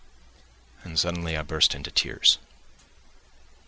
And 0.83 0.97
suddenly 0.97 1.37
I 1.37 1.43
burst 1.43 1.75
into 1.75 1.91
tears. 1.91 2.39